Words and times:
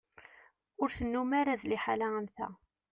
Ur 0.81 0.89
tennum 0.97 1.31
ara 1.39 1.59
d 1.61 1.63
liḥala 1.69 2.07
am 2.19 2.25
ta. 2.35 2.47